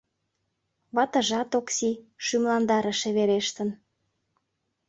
[0.95, 1.91] Ватыжат, Окси,
[2.25, 3.69] шӱмландарыше верештын.